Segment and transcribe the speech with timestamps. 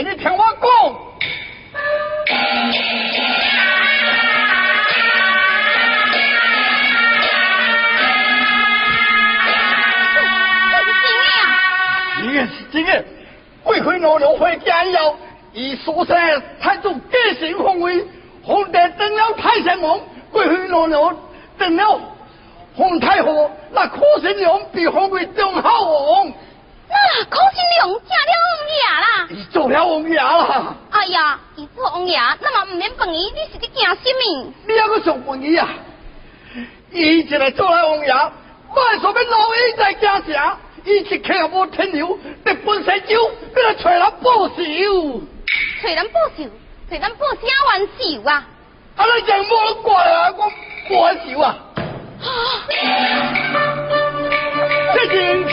[0.00, 0.68] 你听我讲。
[12.70, 13.04] 今日
[13.62, 15.14] 贵妃老娘会加油，
[15.52, 16.16] 以所生
[16.58, 18.02] 太祖继承皇位，
[18.42, 21.14] 皇帝登了太上皇，贵妃老娘
[21.58, 22.00] 登了
[22.74, 26.32] 皇太后，那可信娘比皇位中好王。
[26.92, 29.06] 那可信娘嫁了王爷啦？
[29.30, 30.74] 你做了王爷啦？
[30.90, 34.52] 哎呀，伊做王爷，那么唔免问伊，你是伫惊什么？
[34.66, 35.68] 你还个想问伊啊？
[36.90, 40.58] 伊一来做了王爷，万说要老爷在惊啥？
[40.84, 44.56] 伊一刻也无停留，日本西酒要来找人报仇。
[45.82, 46.50] 找人报仇？
[46.90, 48.44] 找人报啥冤仇啊？
[48.96, 50.30] 啊，你真无怪啊！
[50.36, 50.50] 我
[50.90, 51.56] 报仇啊！
[54.94, 55.48] 这金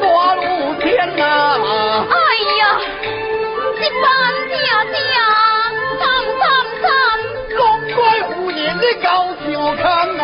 [0.00, 1.22] 大路天呐！
[2.10, 2.16] 哎
[2.58, 2.62] 呀，
[3.80, 4.04] 一般
[4.50, 4.54] 家
[4.92, 4.96] 家，
[5.98, 6.02] 三
[6.38, 6.42] 三
[6.82, 6.84] 三，
[7.56, 7.60] 龙
[7.94, 9.06] 怪有人的高
[9.36, 9.44] 桥
[9.76, 9.84] 坑
[10.18, 10.22] 啊！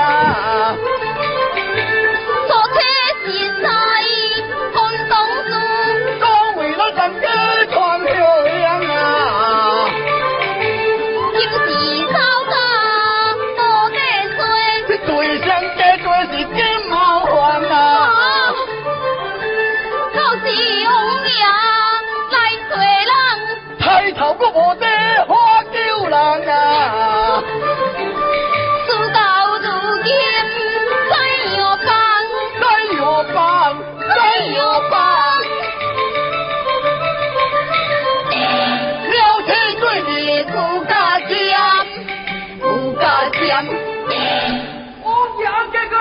[45.61, 45.97] 我娘这个，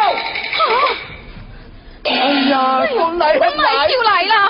[2.06, 2.12] 哎
[2.50, 2.56] 呀，
[2.92, 4.50] 我来我来，就来啦！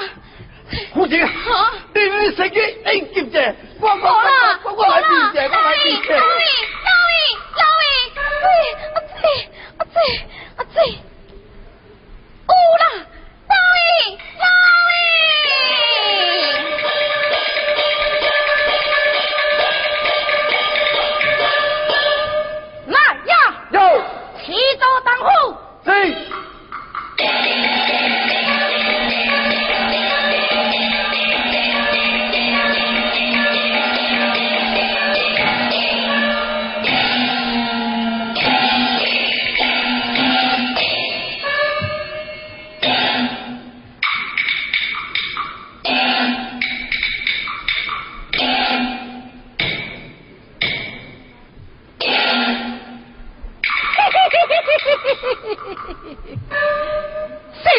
[0.93, 1.73] 夫人，啊。
[1.95, 6.13] 你你食嘅应接者，我我好啦，我我来比者，我来比者。
[6.15, 6.29] 老魏，
[7.57, 7.83] 老魏，
[8.15, 8.47] 老魏，
[8.93, 9.23] 阿姐，
[9.77, 9.97] 阿姐，
[10.57, 10.75] 阿姐，
[12.47, 12.85] 有啦，
[13.49, 13.79] 老魏，
[14.37, 14.45] 老
[14.85, 14.89] 魏，
[24.79, 25.57] 齐州当户。
[25.83, 25.89] 是。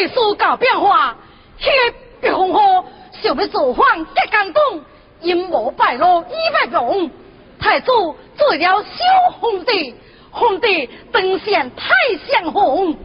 [0.01, 1.15] 世事搞变化，
[1.59, 2.83] 迄个白红火
[3.21, 4.81] 想要造反结江东，
[5.21, 7.11] 阴谋败露意外容。
[7.59, 9.95] 太祖做了小皇帝，
[10.31, 11.93] 皇帝登上太
[12.27, 12.95] 上皇，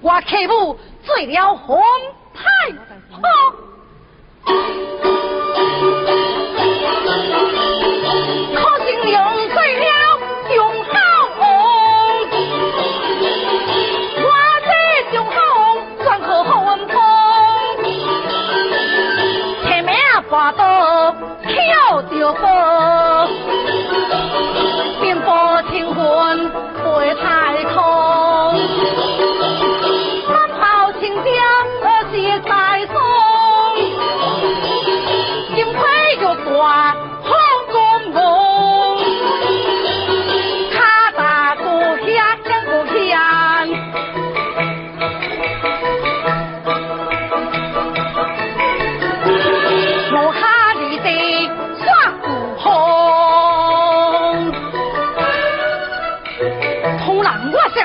[0.00, 1.78] 我客母做了皇
[2.32, 2.42] 太
[3.10, 4.95] 后。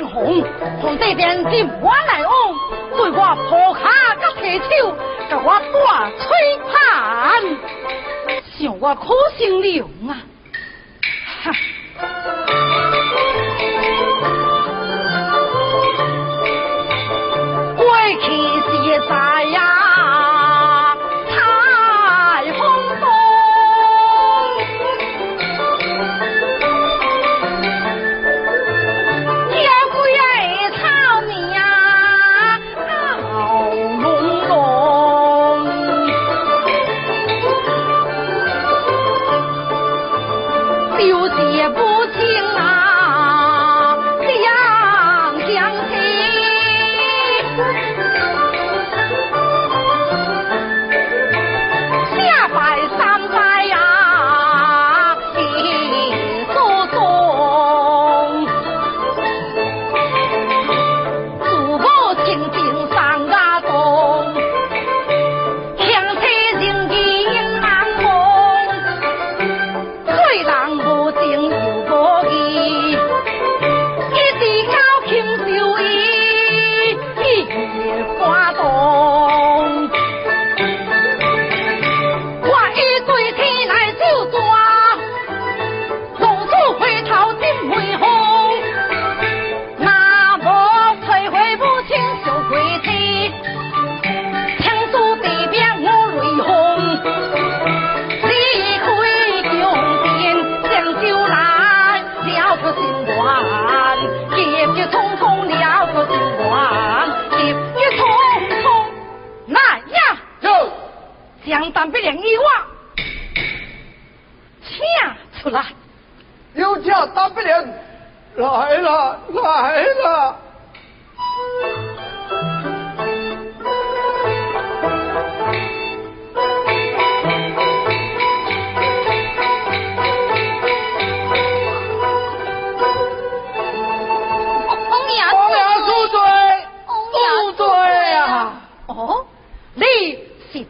[0.02, 0.44] 然我想红，
[0.82, 2.32] 皇帝便进我来往，
[2.98, 3.16] 对我
[3.50, 4.96] 抱卡甲提手，
[5.30, 6.72] 甲我大吹盘，
[8.58, 10.18] 想我苦心凉啊！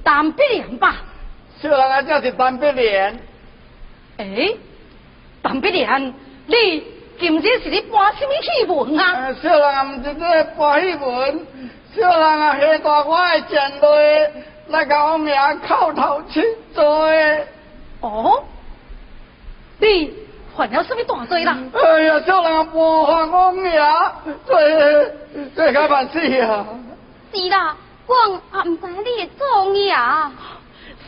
[0.03, 0.95] 单碧莲吧，
[1.62, 3.19] 小人啊，叫是单碧莲。
[4.18, 4.53] 哎，
[5.42, 6.13] 单碧莲，
[6.48, 6.83] 你
[7.19, 9.33] 今日是你搬什么戏文啊？
[9.42, 11.45] 小人啊，唔是在搬戏文，
[11.95, 14.31] 小人啊，下大我的前队
[14.69, 15.33] 来甲我名
[15.68, 16.44] 叩头请
[16.74, 17.48] 罪。
[18.01, 18.44] 哦，
[19.80, 20.13] 你
[20.56, 21.57] 犯了什么大罪啦？
[21.74, 23.71] 哎呀，小人啊，模仿我名，
[24.45, 25.12] 罪
[25.56, 26.65] 罪该万死啊！
[27.33, 27.75] 是啦。
[28.07, 30.31] 我啊，唔知你做呀？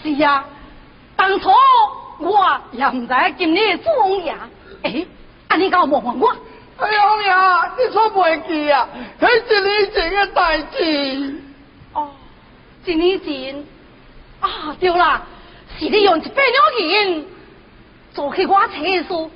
[0.01, 0.45] 是啊，
[1.15, 1.49] 当初
[2.19, 4.50] 我也唔知今日做呀。
[4.83, 5.05] 哎，
[5.47, 6.35] 安尼搞问问我？
[6.77, 8.88] 哎呀，红呀，你错袂记啊？
[9.19, 11.41] 迄一年前的代志。
[11.93, 12.09] 哦，
[12.85, 13.63] 一年前
[14.39, 15.21] 啊，对啦，
[15.79, 17.27] 是你用一百两银
[18.13, 19.31] 做起我车书。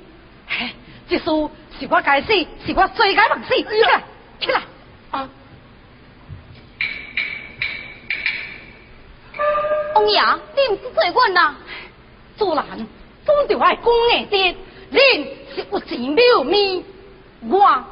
[0.46, 0.70] 嘿，
[1.08, 2.32] 这书是我该死，
[2.66, 3.54] 是我罪该万死。
[3.54, 4.02] 起来，
[4.40, 4.60] 起来。
[9.98, 10.20] 王爷，
[10.54, 11.56] 你唔是罪官呐？
[12.36, 12.86] 主人，
[13.26, 14.54] 总就爱讲硬啲，
[14.92, 15.26] 恁
[15.56, 16.84] 是有钱没有命，
[17.50, 17.84] 我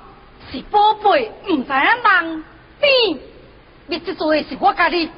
[0.53, 2.45] 是宝贝，唔知影人
[2.81, 3.19] 变，
[3.87, 5.11] 你这做的是我家己。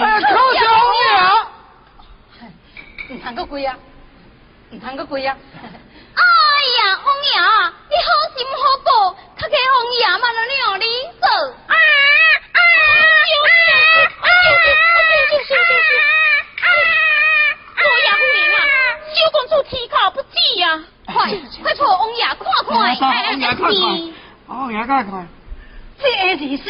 [0.00, 1.00] 哎，靠小王爷，
[3.14, 3.78] 唔通个鬼啊！
[4.82, 5.36] 啊！
[6.14, 6.22] 哎
[6.78, 7.32] 呀，王爷，
[7.88, 8.88] 你好心好报，
[9.36, 10.84] 他给王爷嘛了了你
[11.20, 11.24] 做。
[11.66, 11.74] 啊
[12.52, 12.58] 啊！
[17.76, 18.60] 我呀，夫人啊，
[19.14, 20.64] 小公主啼哭不止呀！
[21.06, 21.12] 快
[21.62, 22.72] 快抱王爷看看！
[22.76, 22.78] 王
[23.38, 23.64] 爷看看，
[24.46, 25.28] 王爷看看。
[25.98, 26.04] 这
[26.38, 26.64] 是是，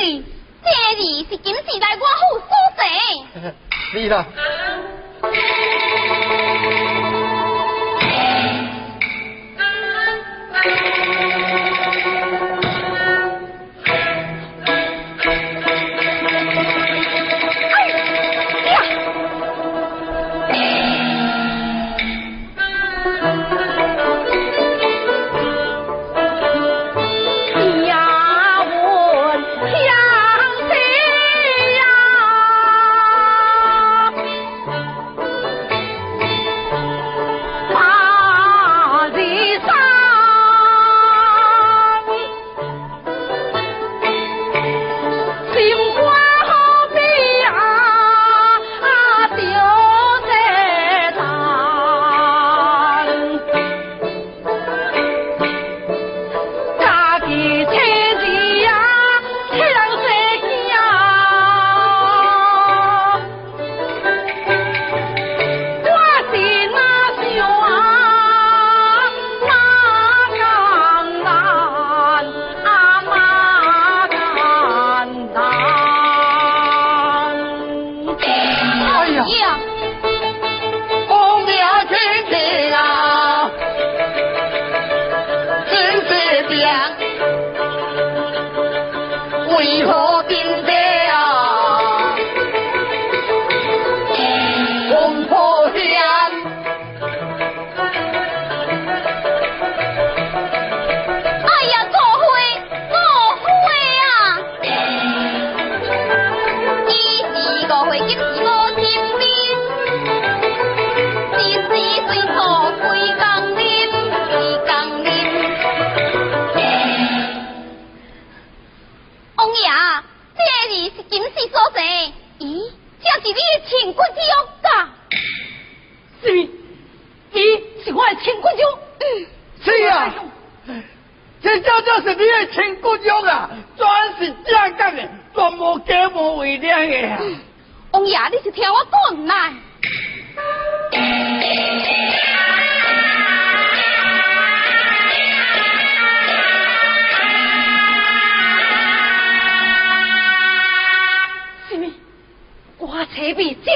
[0.65, 2.81] 这里是今时来我府所在。
[3.93, 4.27] 是啦。
[10.63, 11.00] Thank you.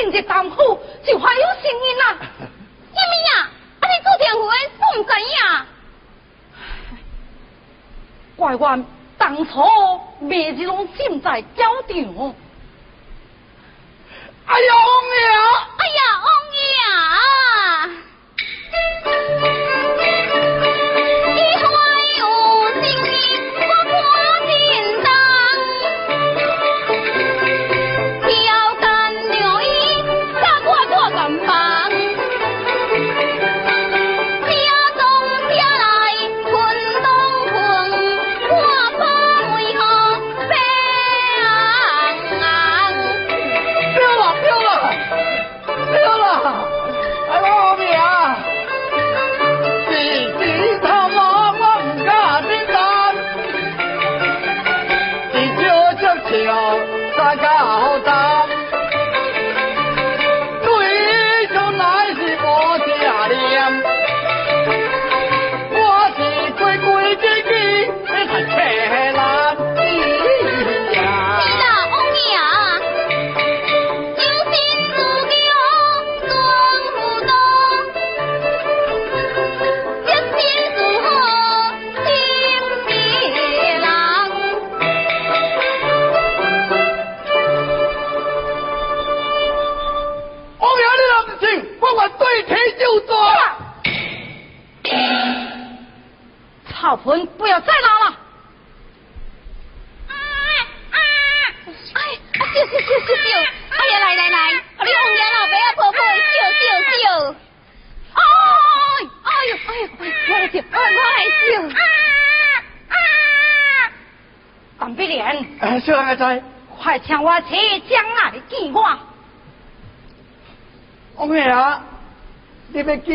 [0.04, 0.56] 今日丈夫
[1.02, 2.12] 就还有声音啊？
[2.92, 3.48] 什么呀？
[3.80, 5.66] 啊，你接电话，我唔知影。
[8.36, 8.84] 怪我
[9.16, 9.62] 当初
[10.20, 12.34] 未是拢心在教堂。
[14.46, 14.74] 哎呦，
[15.10, 15.16] 命！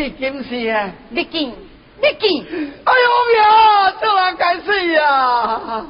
[0.00, 0.90] 你要见金氏啊？
[1.10, 1.52] 你见。
[2.02, 2.42] 你见，
[2.84, 5.84] 哎呦呀，这人该死呀！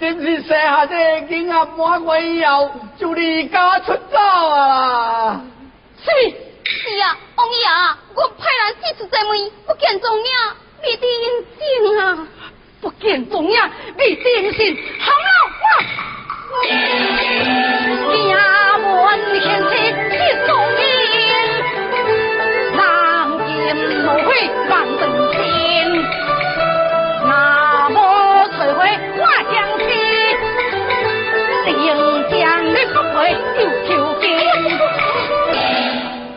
[0.00, 0.96] 真是生下这
[1.28, 5.40] 囡仔满月以后就离家出走啊！
[6.04, 6.10] 是
[6.64, 10.24] 是啊，王爷啊，我派人四处询问，不见踪影，
[10.82, 12.26] 未得音信啊！
[12.80, 13.56] 不见踪影，
[13.96, 15.28] 未得音信，好了，
[18.82, 19.06] 我
[23.76, 24.28] 让金奴会
[24.68, 25.02] 万等
[25.32, 25.38] 心，
[27.24, 27.30] 那
[27.90, 27.96] 么
[28.48, 28.80] 摧毁
[29.18, 29.86] 我将心，
[31.64, 31.68] 定
[32.30, 33.16] 将你不会
[33.54, 33.88] 丢秋
[34.20, 34.24] 金。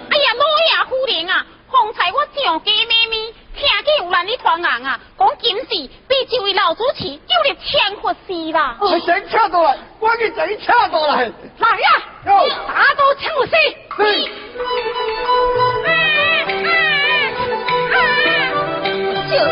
[0.10, 1.32] 哎呀，老爷夫人啊，
[1.72, 3.16] 方才我上街妹妹，
[3.56, 5.70] 听见有人咧传言啊，讲今时
[6.08, 8.76] 被这位老主持丢入千佛寺啦。
[8.80, 11.32] 快请车到来，赶紧整车到来。
[11.58, 11.88] 来呀，
[12.68, 13.54] 打到千佛寺。
[19.30, 19.44] 救救！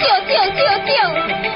[0.00, 1.49] 救救救救！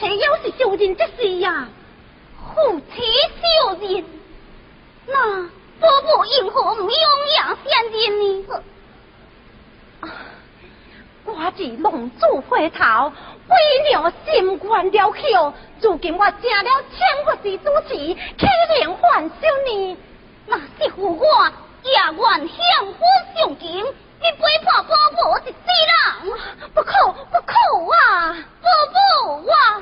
[0.00, 1.68] 妻要是小人之事呀，
[2.54, 3.02] 夫妻
[3.38, 4.02] 小人，
[5.06, 5.42] 那
[5.78, 6.90] 婆婆因何唔用
[7.36, 8.62] 养先人呢？
[11.26, 13.12] 我是龙珠回头，
[13.46, 13.54] 为
[13.90, 18.46] 娘心愿了求，如今我成了千佛之主持，岂
[18.82, 19.34] 能还修
[19.66, 19.96] 呢？
[20.46, 21.24] 那是乎我
[21.82, 22.98] 也愿向夫
[23.36, 25.56] 上京，你背叛伯婆是死
[26.24, 26.32] 人，
[26.74, 26.90] 不可
[27.30, 27.52] 不可
[27.94, 28.34] 啊！
[28.62, 29.80] 伯婆啊！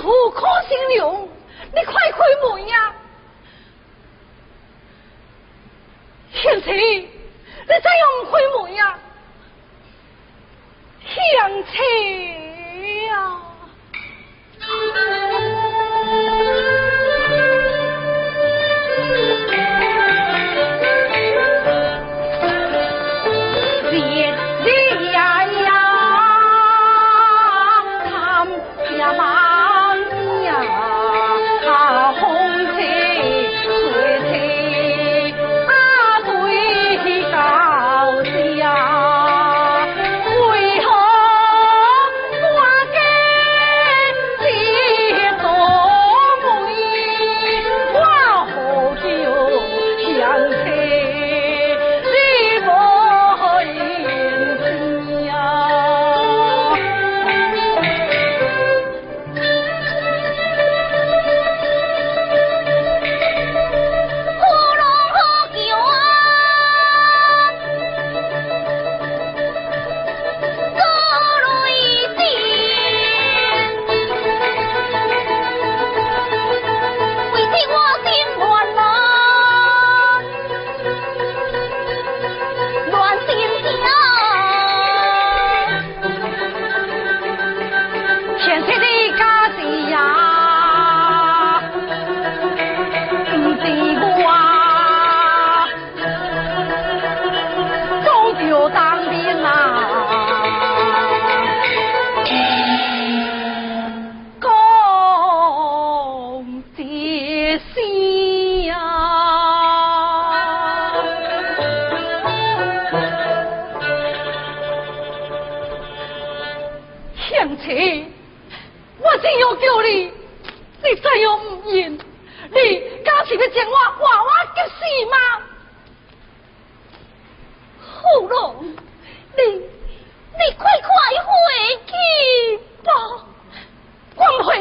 [0.00, 1.28] 好，可惜了，
[1.74, 2.94] 你快开门呀，
[6.32, 7.08] 小姐，你
[7.66, 8.32] 再用开
[8.62, 8.98] 门呀，
[11.04, 11.14] 小
[11.72, 11.76] 姐
[13.06, 13.12] 呀。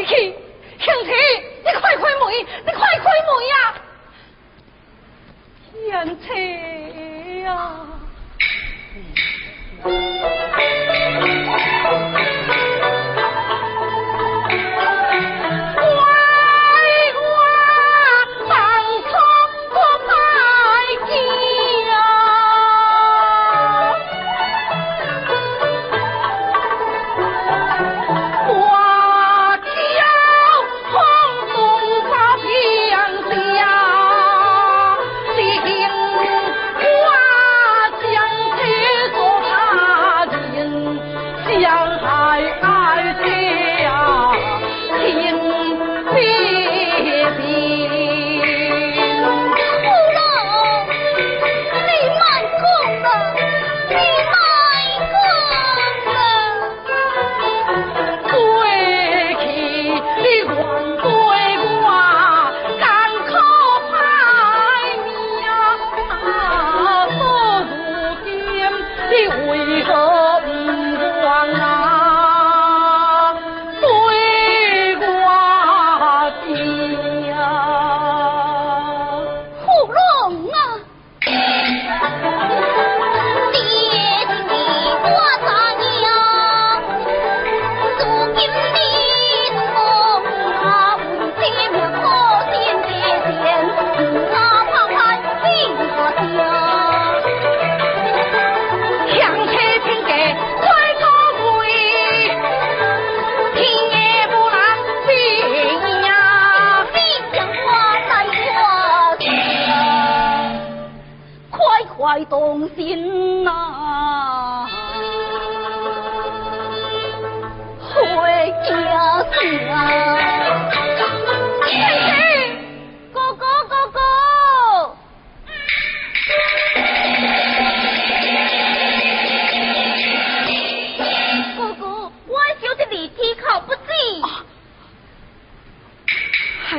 [0.08, 0.34] 去，
[0.80, 1.12] 兄弟，
[1.64, 2.22] 你快开门，
[2.66, 3.76] 你快开门呀、啊！
[5.74, 6.26] 天气
[7.42, 7.48] 呀、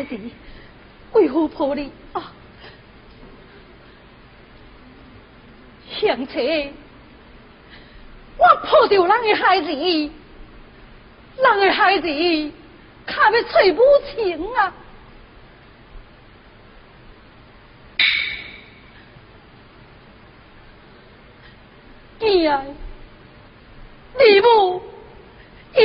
[0.09, 0.31] 孩子，
[1.12, 2.33] 为何破你啊？
[6.01, 6.73] 乡亲，
[8.38, 12.53] 我抱着人的孩子，人的孩子，
[13.05, 13.83] 看要找母
[14.14, 14.73] 亲啊！
[22.21, 22.64] 囝儿，
[24.18, 24.83] 你母，
[25.75, 25.79] 伊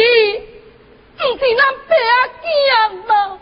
[1.17, 1.93] 不是咱爸
[2.41, 3.39] 囝吗？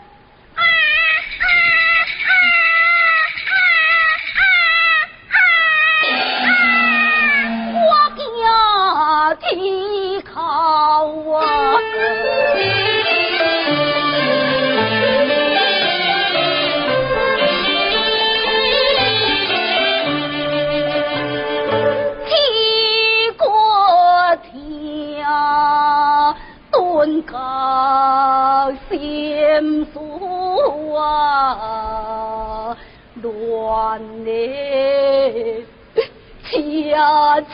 [29.62, 32.76] 心锁 啊，
[33.22, 35.64] 乱嘞。
[36.50, 37.46] 恰恰，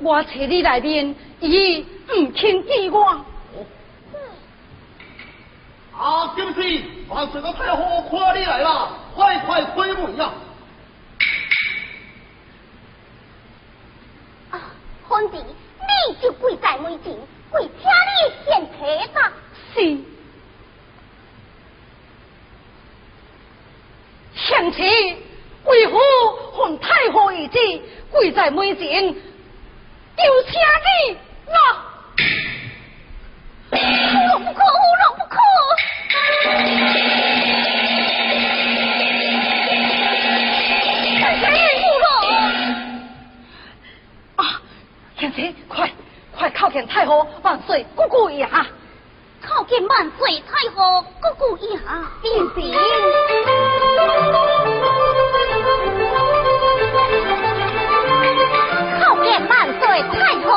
[0.00, 3.24] 我找你来面，伊唔肯见我。
[5.96, 10.32] 啊，对不起，俺随着太后夸你来了，快快开门呀！
[14.52, 14.60] 啊，
[15.08, 17.12] 皇帝，你就跪在门前，
[17.50, 19.32] 跪听你献策吧。
[19.74, 19.98] 是，
[24.36, 25.16] 贤妻，
[25.64, 25.98] 为何
[26.56, 27.58] 奉太后懿旨，
[28.28, 29.14] 跪在门前，就
[30.42, 30.52] 请
[30.84, 31.16] 你
[33.70, 35.34] 不可，胡弄不可！
[41.40, 41.42] 谁
[41.80, 42.04] 胡弄？
[44.36, 44.40] 啊，
[45.66, 45.90] 快
[46.36, 48.66] 快靠近太后万岁，姑姑呀！
[49.40, 52.46] 靠近万岁太后，姑姑一下，定
[59.46, 60.50] 万岁太后，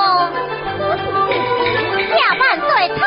[2.15, 3.01] 下万岁太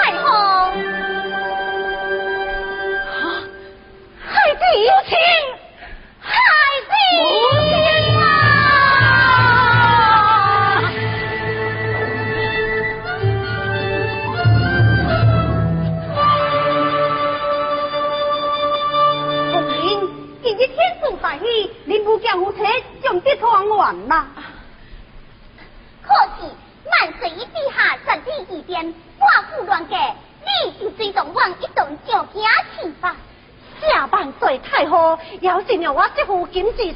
[36.63, 36.92] 我媳